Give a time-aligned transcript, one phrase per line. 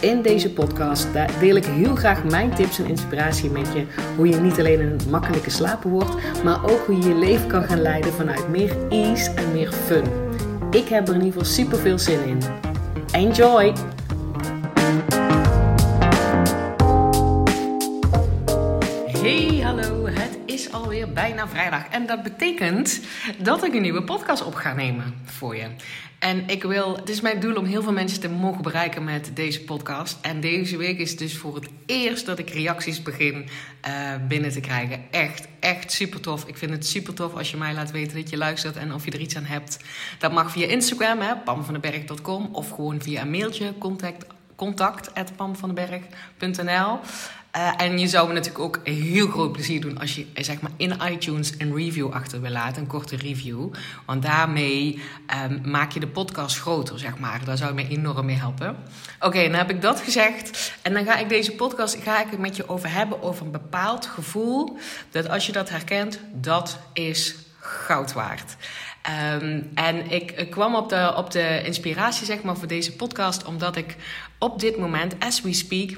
[0.00, 1.08] In deze podcast
[1.40, 3.84] deel ik heel graag mijn tips en inspiratie met je.
[4.16, 7.62] Hoe je niet alleen een makkelijke slaper wordt, maar ook hoe je je leven kan
[7.62, 10.04] gaan leiden vanuit meer ease en meer fun.
[10.70, 12.38] Ik heb er in ieder geval super veel zin in.
[13.12, 13.72] Enjoy!
[19.06, 19.99] Hey, hallo.
[20.70, 21.88] Alweer bijna vrijdag.
[21.88, 23.00] En dat betekent
[23.38, 25.66] dat ik een nieuwe podcast op ga nemen voor je.
[26.18, 29.30] En ik wil, het is mijn doel om heel veel mensen te mogen bereiken met
[29.34, 30.18] deze podcast.
[30.22, 34.52] En deze week is het dus voor het eerst dat ik reacties begin uh, binnen
[34.52, 35.02] te krijgen.
[35.10, 36.44] Echt, echt super tof.
[36.44, 39.04] Ik vind het super tof als je mij laat weten dat je luistert en of
[39.04, 39.78] je er iets aan hebt.
[40.18, 41.32] Dat mag via Instagram, hè,
[42.52, 45.10] of gewoon via een mailtje, contact, contact.
[47.56, 50.70] Uh, en je zou me natuurlijk ook heel groot plezier doen als je zeg maar,
[50.76, 53.68] in iTunes een review achter wil laten, een korte review.
[54.06, 55.02] Want daarmee
[55.44, 57.44] um, maak je de podcast groter, zeg maar.
[57.44, 58.76] Daar zou je me enorm mee helpen.
[59.20, 60.74] Oké, dan heb ik dat gezegd.
[60.82, 63.52] En dan ga ik deze podcast ga ik het met je over hebben over een
[63.52, 64.78] bepaald gevoel.
[65.10, 68.56] Dat als je dat herkent, dat is goud waard.
[69.34, 73.44] Um, en ik, ik, kwam op de, op de inspiratie zeg maar, voor deze podcast
[73.44, 73.96] omdat ik
[74.38, 75.90] op dit moment, as we speak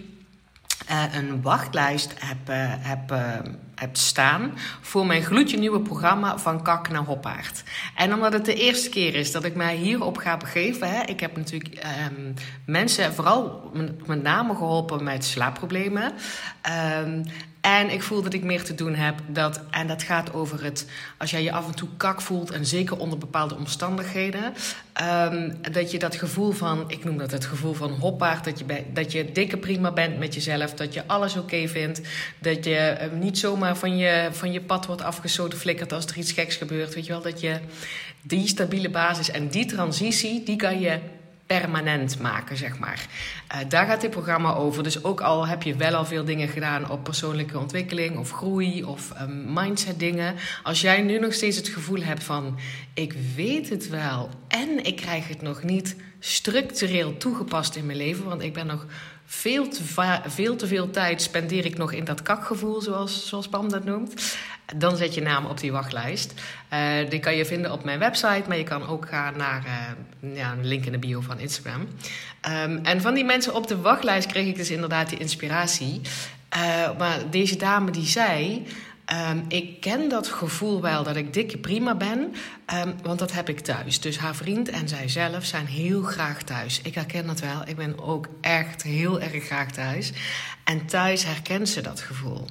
[1.12, 6.88] een wachtlijst heb, uh, heb, uh, heb staan voor mijn gloedje nieuwe programma van Kak
[6.88, 7.62] naar Hoppaard.
[7.96, 11.20] En omdat het de eerste keer is dat ik mij hierop ga begeven, hè, ik
[11.20, 12.34] heb natuurlijk um,
[12.66, 13.70] mensen vooral
[14.06, 16.12] met name geholpen met slaapproblemen.
[17.04, 17.24] Um,
[17.62, 19.14] en ik voel dat ik meer te doen heb.
[19.26, 20.86] Dat, en dat gaat over het.
[21.18, 22.50] Als jij je af en toe kak voelt.
[22.50, 24.54] En zeker onder bepaalde omstandigheden.
[25.02, 26.84] Um, dat je dat gevoel van.
[26.86, 28.44] Ik noem dat het gevoel van hoppaard.
[28.44, 30.74] Dat je, bij, dat je dikke prima bent met jezelf.
[30.74, 32.00] Dat je alles oké vindt.
[32.38, 36.16] Dat je um, niet zomaar van je, van je pad wordt afgestoten flikkert als er
[36.16, 36.94] iets geks gebeurt.
[36.94, 37.22] Weet je wel.
[37.22, 37.60] Dat je
[38.22, 40.42] die stabiele basis en die transitie.
[40.44, 40.98] Die kan je
[41.60, 43.06] permanent maken, zeg maar.
[43.54, 44.82] Uh, daar gaat dit programma over.
[44.82, 48.84] Dus ook al heb je wel al veel dingen gedaan op persoonlijke ontwikkeling of groei
[48.84, 50.34] of um, mindset dingen.
[50.62, 52.58] Als jij nu nog steeds het gevoel hebt van
[52.94, 58.24] ik weet het wel en ik krijg het nog niet structureel toegepast in mijn leven,
[58.24, 58.86] want ik ben nog
[59.24, 59.82] veel te,
[60.26, 64.36] veel te veel tijd spendeer ik nog in dat kakgevoel, zoals, zoals Pam dat noemt.
[64.76, 66.34] Dan zet je naam op die wachtlijst.
[66.72, 69.64] Uh, die kan je vinden op mijn website, maar je kan ook gaan naar
[70.20, 71.80] uh, ja, een link in de bio van Instagram.
[72.48, 76.00] Um, en van die mensen op de wachtlijst kreeg ik dus inderdaad die inspiratie.
[76.56, 78.66] Uh, maar deze dame die zei.
[79.30, 82.34] Um, ik ken dat gevoel wel dat ik dikke prima ben,
[82.74, 84.00] um, want dat heb ik thuis.
[84.00, 86.80] Dus haar vriend en zij zelf zijn heel graag thuis.
[86.82, 87.62] Ik herken dat wel.
[87.66, 90.12] Ik ben ook echt heel erg graag thuis.
[90.64, 92.46] En thuis herkent ze dat gevoel.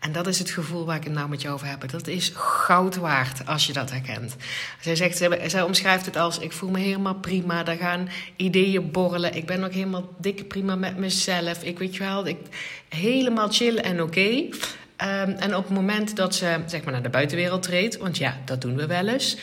[0.00, 1.90] En dat is het gevoel waar ik het nou met je over heb.
[1.90, 4.36] Dat is goud waard als je dat herkent.
[4.80, 5.16] Zij, zegt,
[5.46, 7.62] zij omschrijft het als: Ik voel me helemaal prima.
[7.62, 9.34] Daar gaan ideeën borrelen.
[9.34, 11.62] Ik ben ook helemaal dikke prima met mezelf.
[11.62, 12.38] Ik weet je wel, ik,
[12.88, 14.48] helemaal chill en oké.
[15.02, 18.36] Um, en op het moment dat ze zeg maar, naar de buitenwereld treedt, want ja,
[18.44, 19.36] dat doen we wel eens.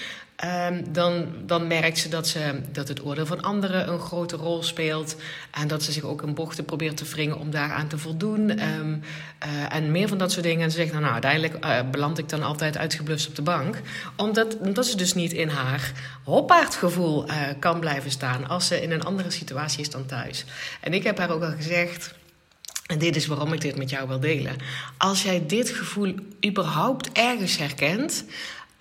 [0.46, 4.64] Um, dan, dan merkt ze dat, ze dat het oordeel van anderen een grote rol
[4.64, 5.16] speelt.
[5.52, 8.50] En dat ze zich ook in bochten probeert te wringen om daaraan te voldoen.
[8.50, 9.02] Um,
[9.46, 10.64] uh, en meer van dat soort dingen.
[10.64, 13.82] En ze zegt, nou, nou uiteindelijk uh, beland ik dan altijd uitgeblust op de bank.
[14.16, 15.92] Omdat, omdat ze dus niet in haar
[16.24, 20.46] hoppaardgevoel uh, kan blijven staan als ze in een andere situatie is dan thuis.
[20.82, 22.16] En ik heb haar ook al gezegd.
[22.88, 24.56] En dit is waarom ik dit met jou wil delen.
[24.98, 26.16] Als jij dit gevoel
[26.46, 28.26] überhaupt ergens herkent.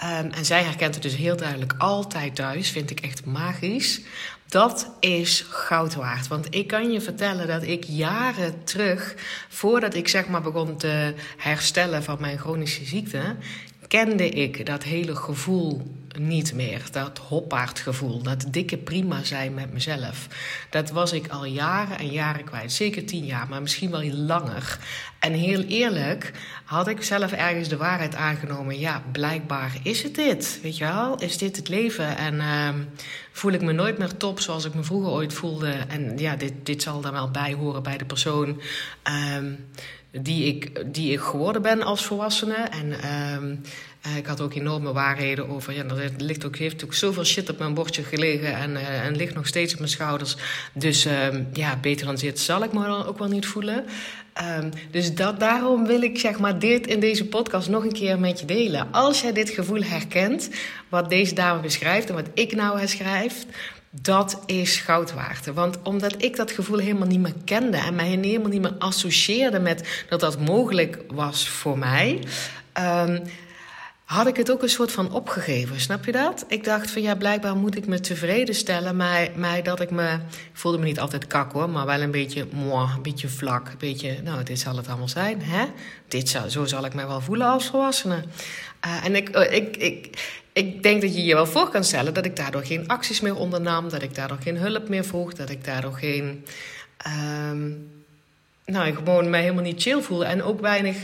[0.04, 4.00] Um, en zij herkent het dus heel duidelijk altijd thuis, vind ik echt magisch.
[4.48, 6.28] Dat is goud waard.
[6.28, 9.14] Want ik kan je vertellen dat ik jaren terug,
[9.48, 13.36] voordat ik zeg maar begon te herstellen van mijn chronische ziekte,
[13.88, 15.83] kende ik dat hele gevoel
[16.18, 16.83] niet meer.
[16.91, 20.27] Dat hoppaardgevoel, dat dikke prima zijn met mezelf.
[20.71, 22.72] Dat was ik al jaren en jaren kwijt.
[22.72, 24.78] Zeker tien jaar, maar misschien wel langer.
[25.18, 26.33] En heel eerlijk
[26.65, 28.78] had ik zelf ergens de waarheid aangenomen.
[28.78, 30.59] Ja, blijkbaar is het dit.
[30.62, 31.21] Weet je wel?
[31.21, 32.16] Is dit het leven?
[32.16, 32.68] En uh,
[33.36, 35.68] voel ik me nooit meer top zoals ik me vroeger ooit voelde.
[35.68, 38.60] En ja, dit, dit zal dan wel bij horen bij de persoon.
[39.09, 39.53] Uh,
[40.10, 42.54] die ik, die ik geworden ben als volwassene.
[42.54, 43.56] En ehm, eh,
[44.16, 45.72] ik had ook enorme waarheden over.
[45.72, 49.16] Ja, er ligt ook, heeft ook zoveel shit op mijn bordje gelegen en, uh, en
[49.16, 50.36] ligt nog steeds op mijn schouders.
[50.72, 53.84] Dus ehm, ja, beter dan zit zal ik me dan ook wel niet voelen.
[54.60, 58.18] Um, dus dat, daarom wil ik zeg maar dit in deze podcast nog een keer
[58.18, 58.88] met je delen.
[58.92, 60.50] Als jij dit gevoel herkent,
[60.88, 63.47] wat deze dame beschrijft en wat ik nou schrijf,
[63.91, 65.47] dat is goud waard.
[65.47, 69.59] Want omdat ik dat gevoel helemaal niet meer kende en mij helemaal niet meer associeerde
[69.59, 72.18] met dat dat mogelijk was voor mij.
[72.78, 73.22] Um,
[74.06, 75.80] had ik het ook een soort van opgegeven.
[75.80, 76.44] Snap je dat?
[76.48, 78.97] Ik dacht van ja, blijkbaar moet ik me tevreden stellen.
[78.97, 80.12] Maar, maar dat ik me.
[80.12, 83.68] Ik voelde me niet altijd kak hoor, maar wel een beetje moi, een beetje vlak.
[83.68, 85.42] Een beetje, nou, dit zal het allemaal zijn.
[85.42, 85.64] Hè?
[86.08, 88.22] Dit zou, zo zal ik mij wel voelen als volwassene.
[88.86, 90.18] Uh, en ik, uh, ik, ik,
[90.52, 93.36] ik denk dat je je wel voor kan stellen dat ik daardoor geen acties meer
[93.36, 93.88] ondernam.
[93.88, 95.32] Dat ik daardoor geen hulp meer vroeg.
[95.32, 96.44] Dat ik daardoor geen.
[97.50, 97.96] Um,
[98.66, 100.24] nou, gewoon mij helemaal niet chill voelde.
[100.24, 100.97] En ook weinig.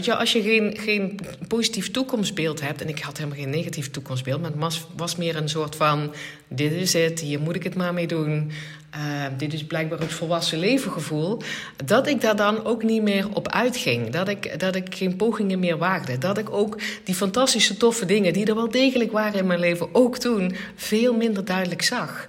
[0.00, 1.18] Ja, als je geen, geen
[1.48, 2.80] positief toekomstbeeld hebt.
[2.80, 4.40] En ik had helemaal geen negatief toekomstbeeld.
[4.40, 6.14] Maar het was, was meer een soort van:
[6.48, 8.50] dit is het, hier moet ik het maar mee doen.
[8.96, 11.42] Uh, dit is blijkbaar het volwassen leven gevoel.
[11.84, 14.10] Dat ik daar dan ook niet meer op uitging.
[14.10, 16.18] Dat ik, dat ik geen pogingen meer waagde.
[16.18, 19.88] Dat ik ook die fantastische toffe dingen die er wel degelijk waren in mijn leven
[19.92, 22.26] ook toen veel minder duidelijk zag.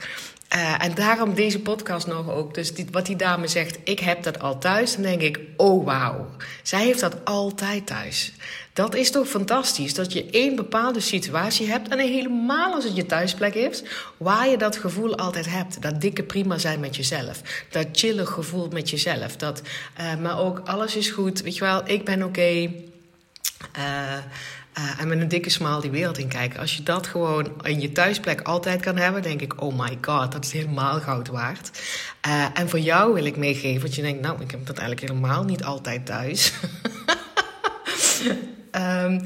[0.53, 2.53] Uh, en daarom deze podcast nog ook.
[2.53, 4.93] Dus wat die dame zegt, ik heb dat al thuis.
[4.93, 6.27] Dan denk ik, oh wauw.
[6.63, 8.33] Zij heeft dat altijd thuis.
[8.73, 9.93] Dat is toch fantastisch.
[9.93, 11.87] Dat je één bepaalde situatie hebt.
[11.87, 13.83] En helemaal als het je thuisplek is.
[14.17, 15.81] Waar je dat gevoel altijd hebt.
[15.81, 17.41] Dat dikke prima zijn met jezelf.
[17.69, 19.35] Dat chille gevoel met jezelf.
[19.35, 19.61] Dat,
[19.99, 21.41] uh, maar ook alles is goed.
[21.41, 22.39] Weet je wel, ik ben oké.
[22.39, 22.83] Okay.
[23.77, 24.17] Uh,
[24.77, 26.59] uh, en met een dikke smaal die wereld in kijken.
[26.59, 30.31] Als je dat gewoon in je thuisplek altijd kan hebben, denk ik: oh my god,
[30.31, 31.81] dat is helemaal goud waard.
[32.27, 35.09] Uh, en voor jou wil ik meegeven, dat je denkt: nou, ik heb dat eigenlijk
[35.09, 36.53] helemaal niet altijd thuis.
[38.71, 39.21] um,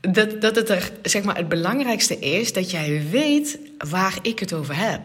[0.14, 4.52] dat, dat het er, zeg maar, het belangrijkste is dat jij weet waar ik het
[4.52, 5.00] over heb.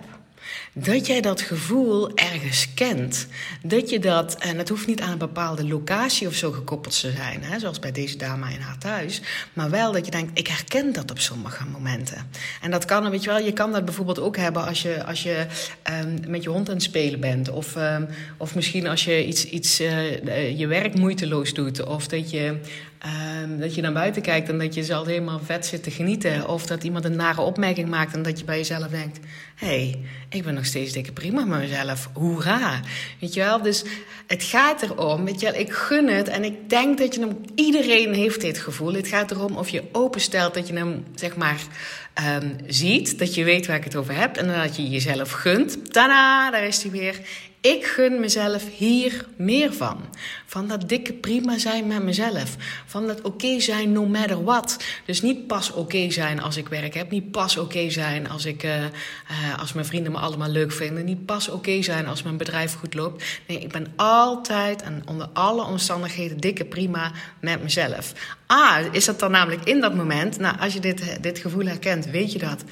[0.74, 3.28] Dat jij dat gevoel ergens kent.
[3.64, 7.12] Dat je dat, en het hoeft niet aan een bepaalde locatie of zo gekoppeld te
[7.12, 9.22] zijn, hè, zoals bij deze dame in haar thuis.
[9.54, 12.30] Maar wel dat je denkt, ik herken dat op sommige momenten.
[12.62, 15.24] En dat kan, weet je wel, je kan dat bijvoorbeeld ook hebben als je, als
[15.24, 15.46] je
[16.02, 17.50] um, met je hond aan het spelen bent.
[17.50, 18.08] Of, um,
[18.38, 21.86] of misschien als je iets, iets uh, je werk moeiteloos doet.
[21.86, 22.60] Of dat je
[23.06, 26.48] Um, dat je naar buiten kijkt en dat je zelf helemaal vet zit te genieten.
[26.48, 29.20] Of dat iemand een nare opmerking maakt en dat je bij jezelf denkt:
[29.56, 32.10] hé, hey, ik ben nog steeds dikke prima met mezelf.
[32.14, 32.80] Hoera.
[33.20, 33.62] Weet je wel?
[33.62, 33.84] Dus
[34.28, 37.38] het gaat erom, weet je wel, ik gun het en ik denk dat je hem,
[37.56, 38.94] iedereen heeft dit gevoel.
[38.94, 41.62] Het gaat erom of je openstelt dat je hem, zeg maar,
[42.42, 43.20] um, ziet.
[43.20, 45.94] Dat je weet waar ik het over heb en dat je jezelf gunt.
[45.94, 47.20] Tada, daar is hij weer.
[47.64, 49.98] Ik gun mezelf hier meer van.
[50.46, 52.56] Van dat dikke prima zijn met mezelf.
[52.86, 54.84] Van dat oké zijn no matter what.
[55.06, 57.12] Dus niet pas oké zijn als ik werk heb.
[57.12, 58.90] Niet pas oké zijn als, ik, uh, uh,
[59.60, 61.06] als mijn vrienden me allemaal leuk vinden.
[61.06, 63.24] Niet pas oké zijn als mijn bedrijf goed loopt.
[63.48, 67.12] Nee, ik ben altijd en onder alle omstandigheden dikke prima
[67.42, 68.14] met mezelf.
[68.46, 70.40] Ah, is dat dan namelijk in dat moment?
[70.40, 72.64] Nou, als je dit, dit gevoel herkent, weet je dat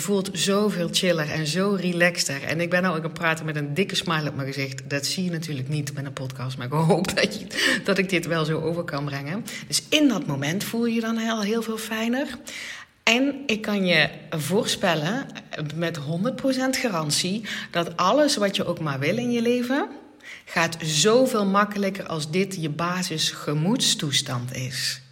[0.00, 2.42] voelt zoveel chiller en zo relaxter.
[2.42, 4.90] En ik ben nou ook aan het praten met een dikke smile op mijn gezicht.
[4.90, 7.46] Dat zie je natuurlijk niet met een podcast, maar ik hoop dat, je,
[7.84, 9.44] dat ik dit wel zo over kan brengen.
[9.66, 12.26] Dus in dat moment voel je je dan heel, heel veel fijner.
[13.02, 15.26] En ik kan je voorspellen
[15.74, 16.00] met 100%
[16.70, 19.88] garantie dat alles wat je ook maar wil in je leven
[20.44, 25.02] gaat zoveel makkelijker als dit je basisgemoedstoestand is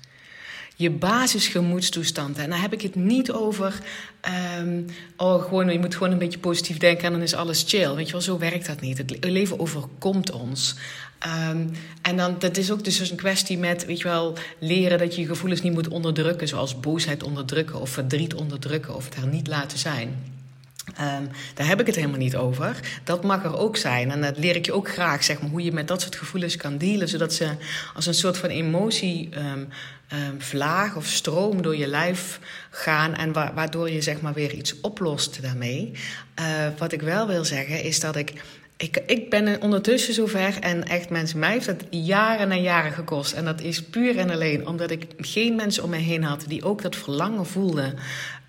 [0.81, 2.39] je basisgemoedstoestand.
[2.39, 3.79] En dan heb ik het niet over,
[4.61, 7.95] um, oh, gewoon, je moet gewoon een beetje positief denken en dan is alles chill.
[7.95, 8.99] Weet je wel, zo werkt dat niet.
[8.99, 10.75] Het leven overkomt ons.
[11.51, 11.71] Um,
[12.03, 15.21] en dan, dat is ook dus een kwestie met, weet je wel, leren dat je
[15.21, 19.47] je gevoelens niet moet onderdrukken, zoals boosheid onderdrukken of verdriet onderdrukken of het er niet
[19.47, 20.40] laten zijn.
[21.01, 22.81] Um, daar heb ik het helemaal niet over.
[23.05, 24.11] Dat mag er ook zijn.
[24.11, 26.57] En dat leer ik je ook graag, zeg maar, hoe je met dat soort gevoelens
[26.57, 27.49] kan dealen, zodat ze
[27.95, 29.69] als een soort van emotie um,
[30.13, 34.53] um, vlaag of stroom door je lijf gaan en wa waardoor je zeg maar weer
[34.53, 35.93] iets oplost daarmee.
[36.41, 36.47] Uh,
[36.79, 38.33] wat ik wel wil zeggen is dat ik
[38.81, 43.33] ik, ik ben ondertussen zover en echt mensen, mij heeft dat jaren en jaren gekost.
[43.33, 46.65] En dat is puur en alleen omdat ik geen mensen om me heen had die
[46.65, 47.95] ook dat verlangen voelden.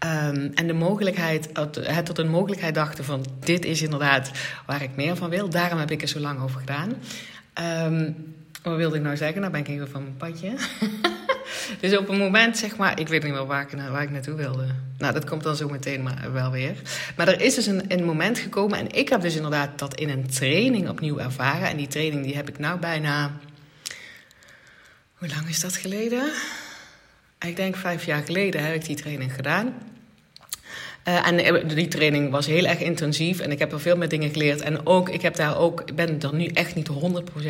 [0.05, 4.31] Um, en de mogelijkheid, het tot een mogelijkheid dachten van dit is inderdaad
[4.65, 5.49] waar ik meer van wil.
[5.49, 6.93] Daarom heb ik er zo lang over gedaan.
[7.85, 8.15] Um,
[8.63, 9.41] wat wilde ik nou zeggen?
[9.41, 10.51] Nou ben ik even van mijn padje.
[11.81, 14.35] dus op een moment, zeg maar, ik weet niet meer waar ik, waar ik naartoe
[14.35, 14.65] wilde.
[14.97, 16.75] Nou, dat komt dan zo meteen maar wel weer.
[17.15, 20.09] Maar er is dus een, een moment gekomen en ik heb dus inderdaad dat in
[20.09, 21.69] een training opnieuw ervaren.
[21.69, 23.31] En die training die heb ik nou bijna
[25.17, 26.31] hoe lang is dat geleden?
[27.39, 29.73] Ik denk vijf jaar geleden heb ik die training gedaan.
[31.07, 34.29] Uh, en die training was heel erg intensief en ik heb er veel meer dingen
[34.29, 34.61] geleerd.
[34.61, 36.93] En ook, ik, heb daar ook, ben het nu echt niet 100%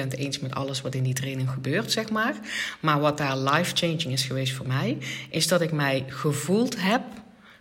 [0.09, 2.35] eens met alles wat in die training gebeurt, zeg maar.
[2.79, 4.97] Maar wat daar life-changing is geweest voor mij,
[5.29, 7.01] is dat ik mij gevoeld heb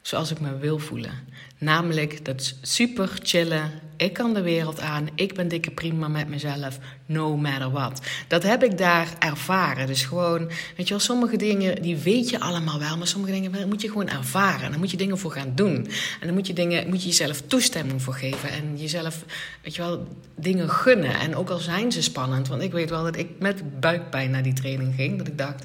[0.03, 1.13] zoals ik me wil voelen.
[1.59, 3.71] Namelijk dat super chillen.
[4.01, 5.09] Ik kan de wereld aan.
[5.15, 6.79] Ik ben dikke prima met mezelf.
[7.07, 8.01] No matter what.
[8.29, 9.87] Dat heb ik daar ervaren.
[9.87, 12.97] Dus gewoon, weet je wel, sommige dingen die weet je allemaal wel.
[12.97, 14.65] Maar sommige dingen moet je gewoon ervaren.
[14.65, 15.75] En dan moet je dingen voor gaan doen.
[16.21, 18.51] En dan moet je, dingen, moet je jezelf toestemming voor geven.
[18.51, 19.25] En jezelf,
[19.63, 21.15] weet je wel, dingen gunnen.
[21.15, 22.49] En ook al zijn ze spannend.
[22.49, 25.19] Want ik weet wel dat ik met buikpijn naar die training ging.
[25.19, 25.65] Dat ik dacht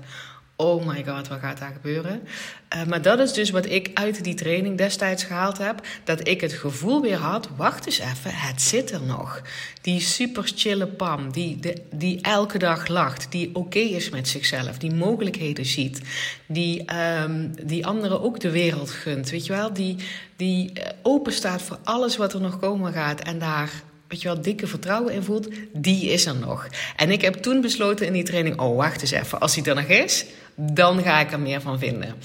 [0.55, 2.21] oh my god, wat gaat daar gebeuren?
[2.75, 5.81] Uh, maar dat is dus wat ik uit die training destijds gehaald heb.
[6.03, 9.41] Dat ik het gevoel weer had, wacht eens even, het zit er nog.
[9.81, 11.59] Die super chille Pam, die,
[11.91, 13.31] die elke dag lacht.
[13.31, 16.01] Die oké is met zichzelf, die mogelijkheden ziet.
[16.45, 16.85] Die,
[17.21, 19.73] um, die anderen ook de wereld gunt, weet je wel?
[19.73, 19.95] Die,
[20.35, 23.21] die eh, open staat voor alles wat er nog komen gaat.
[23.21, 23.71] En daar
[24.07, 26.67] weet je wel, dikke vertrouwen in voelt, die is er nog.
[26.95, 29.75] En ik heb toen besloten in die training, oh wacht eens even, als hij er
[29.75, 32.15] nog is, dan ga ik er meer van vinden.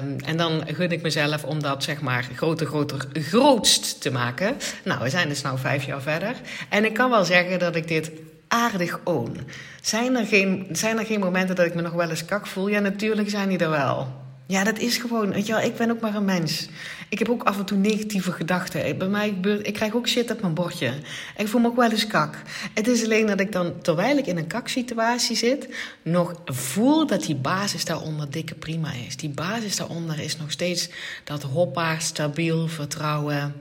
[0.00, 4.56] Um, en dan gun ik mezelf om dat zeg maar groter, groter, grootst te maken.
[4.84, 6.34] Nou, we zijn dus nu vijf jaar verder.
[6.68, 8.10] En ik kan wel zeggen dat ik dit
[8.48, 9.40] aardig own.
[9.80, 12.68] Zijn er geen, zijn er geen momenten dat ik me nog wel eens kak voel?
[12.68, 14.24] Ja, natuurlijk zijn die er wel.
[14.46, 16.68] Ja, dat is gewoon, weet je wel, ik ben ook maar een mens.
[17.08, 18.98] Ik heb ook af en toe negatieve gedachten.
[18.98, 19.28] Bij mij
[19.62, 20.92] ik krijg ook shit op mijn bordje.
[21.36, 22.42] Ik voel me ook wel eens kak.
[22.74, 25.68] Het is alleen dat ik dan, terwijl ik in een kaksituatie zit,
[26.02, 29.16] nog voel dat die basis daaronder dikke prima is.
[29.16, 30.88] Die basis daaronder is nog steeds
[31.24, 33.54] dat hoppa, stabiel, vertrouwen.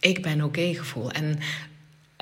[0.00, 1.10] Ik ben oké gevoel.
[1.10, 1.38] En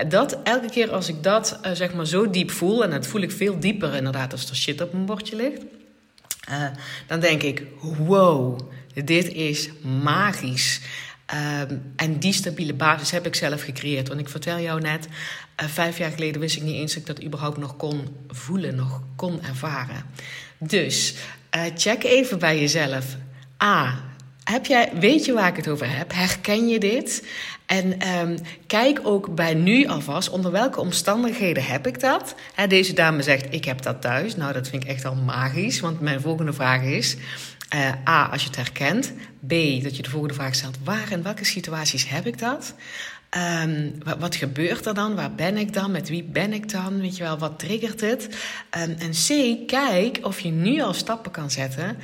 [0.08, 3.20] dat, elke keer als ik dat uh, zeg maar zo diep voel, en dat voel
[3.20, 5.62] ik veel dieper inderdaad als er shit op mijn bordje ligt
[6.50, 6.68] uh,
[7.06, 8.61] dan denk ik: wow,
[9.04, 9.70] dit is
[10.02, 10.80] magisch.
[11.34, 14.08] Um, en die stabiele basis heb ik zelf gecreëerd.
[14.08, 15.08] Want ik vertel jou net,
[15.62, 18.74] uh, vijf jaar geleden wist ik niet eens dat ik dat überhaupt nog kon voelen,
[18.74, 20.04] nog kon ervaren.
[20.58, 21.14] Dus
[21.56, 23.16] uh, check even bij jezelf.
[23.62, 24.06] A.
[24.44, 26.12] Heb jij, weet je waar ik het over heb?
[26.12, 27.26] Herken je dit?
[27.66, 32.34] En um, kijk ook bij nu alvast onder welke omstandigheden heb ik dat.
[32.68, 34.36] Deze dame zegt: Ik heb dat thuis.
[34.36, 35.80] Nou, dat vind ik echt al magisch.
[35.80, 37.16] Want mijn volgende vraag is:
[37.75, 39.12] uh, A, als je het herkent.
[39.46, 39.50] B,
[39.82, 42.75] dat je de volgende vraag stelt: Waar en welke situaties heb ik dat?
[43.64, 45.14] Um, wat, gebeurt er dan?
[45.14, 45.90] Waar ben ik dan?
[45.90, 47.00] Met wie ben ik dan?
[47.00, 48.25] Weet je wel, wat triggert het?
[48.78, 51.96] Um, en C, kijk of je nu al stappen kan zetten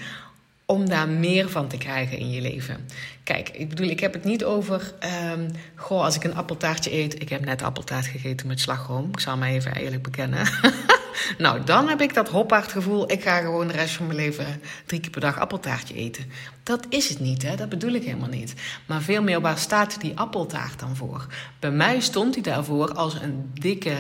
[0.67, 2.89] om daar meer van te krijgen in je leven.
[3.23, 4.95] Kijk, ik bedoel, ik heb het niet over.
[5.33, 7.21] Um, goh, als ik een appeltaartje eet.
[7.21, 9.09] Ik heb net appeltaart gegeten met slagroom.
[9.13, 10.47] Ik zal me even eerlijk bekennen.
[11.39, 13.11] nou, dan heb ik dat hoppaard gevoel.
[13.11, 16.25] Ik ga gewoon de rest van mijn leven drie keer per dag appeltaartje eten.
[16.63, 17.57] Dat is het niet, hè?
[17.57, 18.55] dat bedoel ik helemaal niet.
[18.87, 21.27] Maar veel meer, waar staat die appeltaart dan voor?
[21.59, 23.95] Bij mij stond hij daarvoor als een dikke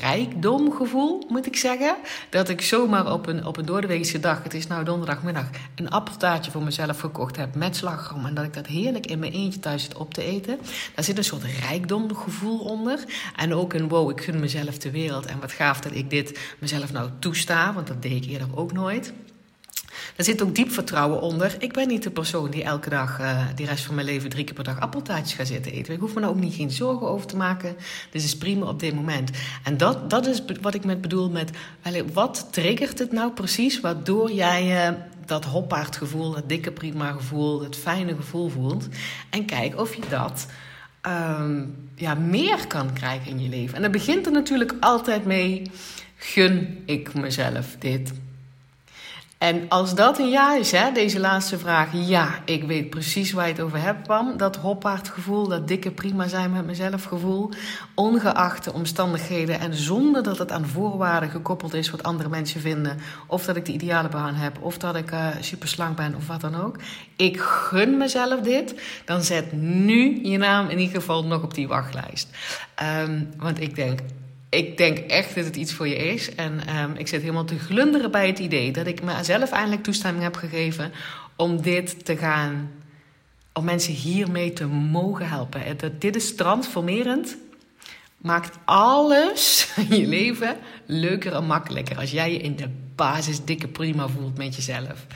[0.00, 1.96] rijkdomgevoel, moet ik zeggen.
[2.30, 5.44] Dat ik zomaar op een, op een doordeweekse dag, het is nou donderdagmiddag,
[5.74, 8.26] een appeltaartje voor mezelf gekocht heb met slagroom.
[8.26, 10.58] En dat ik dat heerlijk in mijn eentje thuis zit op te eten.
[10.94, 13.04] Daar zit een soort rijkdomgevoel onder.
[13.36, 15.26] En ook een wow, ik gun mezelf de wereld.
[15.26, 18.72] En wat gaaf dat ik dit mezelf nou toesta, want dat deed ik eerder ook
[18.72, 19.12] nooit.
[20.16, 21.56] Er zit ook diep vertrouwen onder.
[21.58, 24.44] Ik ben niet de persoon die elke dag, uh, die rest van mijn leven, drie
[24.44, 25.94] keer per dag appeltaartjes gaat zitten eten.
[25.94, 27.76] Ik hoef me daar ook niet geen zorgen over te maken.
[28.10, 29.30] Dit is prima op dit moment.
[29.62, 31.50] En dat, dat is wat ik met bedoel met,
[32.12, 34.96] wat triggert het nou precies waardoor jij uh,
[35.26, 38.88] dat hoppaardgevoel, dat dikke prima gevoel, het fijne gevoel voelt.
[39.30, 40.46] En kijk of je dat
[41.06, 43.76] um, ja, meer kan krijgen in je leven.
[43.76, 45.70] En dat begint er natuurlijk altijd mee,
[46.16, 48.12] gun ik mezelf dit?
[49.38, 53.46] En als dat een ja is, hè, deze laatste vraag, ja, ik weet precies waar
[53.46, 54.36] je het over hebt, Pam.
[54.36, 57.50] Dat hoppaardgevoel, dat dikke prima zijn met mezelf gevoel,
[57.94, 62.98] ongeacht de omstandigheden en zonder dat het aan voorwaarden gekoppeld is wat andere mensen vinden,
[63.26, 66.26] of dat ik de ideale baan heb, of dat ik uh, super slank ben, of
[66.26, 66.76] wat dan ook.
[67.16, 71.68] Ik gun mezelf dit, dan zet nu je naam in ieder geval nog op die
[71.68, 72.28] wachtlijst.
[73.02, 74.00] Um, want ik denk,
[74.48, 76.34] ik denk echt dat het iets voor je is.
[76.34, 80.24] En um, ik zit helemaal te glunderen bij het idee dat ik mezelf eindelijk toestemming
[80.24, 80.92] heb gegeven
[81.36, 82.70] om dit te gaan,
[83.52, 85.76] om mensen hiermee te mogen helpen.
[85.76, 87.36] Dat, dit is transformerend.
[88.16, 93.68] Maakt alles in je leven leuker en makkelijker als jij je in de basis dikke
[93.68, 95.06] prima voelt met jezelf.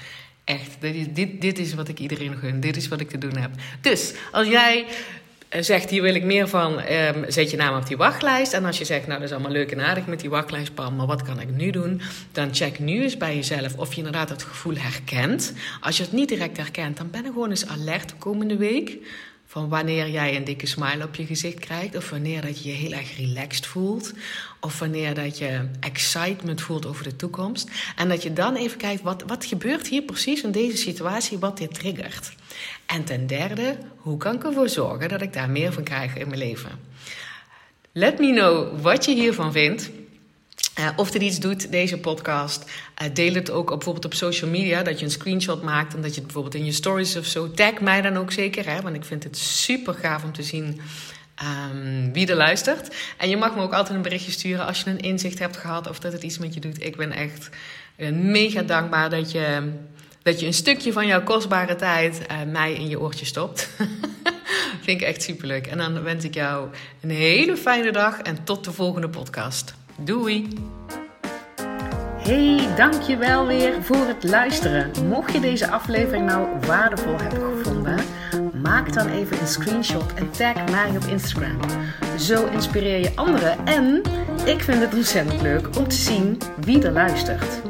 [0.45, 2.61] Echt, dit dit, is wat ik iedereen gun.
[2.61, 3.51] Dit is wat ik te doen heb.
[3.81, 4.87] Dus als jij
[5.59, 8.53] zegt hier wil ik meer van, um, zet je naam op die wachtlijst.
[8.53, 11.07] En als je zegt, nou dat is allemaal leuk en aardig met die wachtlijst, maar
[11.07, 12.01] wat kan ik nu doen?
[12.33, 15.53] Dan check nu eens bij jezelf of je inderdaad dat gevoel herkent.
[15.81, 18.97] Als je het niet direct herkent, dan ben je gewoon eens alert de komende week.
[19.47, 22.75] Van wanneer jij een dikke smile op je gezicht krijgt, of wanneer dat je je
[22.75, 24.13] heel erg relaxed voelt,
[24.61, 27.71] of wanneer dat je excitement voelt over de toekomst.
[27.97, 31.59] En dat je dan even kijkt, wat, wat gebeurt hier precies in deze situatie, wat
[31.59, 32.33] dit triggert.
[32.91, 36.29] En ten derde, hoe kan ik ervoor zorgen dat ik daar meer van krijg in
[36.29, 36.71] mijn leven?
[37.93, 39.91] Let me know wat je hiervan vindt.
[40.79, 42.65] Uh, of dit iets doet, deze podcast.
[43.03, 44.83] Uh, deel het ook op, bijvoorbeeld op social media.
[44.83, 47.51] Dat je een screenshot maakt en dat je het bijvoorbeeld in je stories of zo.
[47.51, 50.81] Tag mij dan ook zeker, hè, want ik vind het super gaaf om te zien
[51.73, 52.97] um, wie er luistert.
[53.17, 55.89] En je mag me ook altijd een berichtje sturen als je een inzicht hebt gehad
[55.89, 56.85] of dat het iets met je doet.
[56.85, 57.49] Ik ben echt
[58.13, 59.73] mega dankbaar dat je,
[60.23, 63.69] dat je een stukje van jouw kostbare tijd uh, mij in je oortje stopt.
[64.85, 65.67] vind ik echt super leuk.
[65.67, 66.69] En dan wens ik jou
[67.01, 69.75] een hele fijne dag en tot de volgende podcast.
[69.99, 70.49] Doei!
[72.21, 74.91] Hey, dankjewel weer voor het luisteren.
[75.09, 77.99] Mocht je deze aflevering nou waardevol hebben gevonden,
[78.63, 81.61] maak dan even een screenshot en tag mij op Instagram.
[82.19, 84.03] Zo inspireer je anderen en
[84.45, 87.70] ik vind het ontzettend leuk om te zien wie er luistert.